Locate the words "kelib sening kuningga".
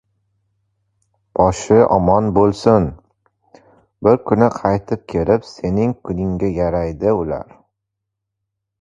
5.17-6.55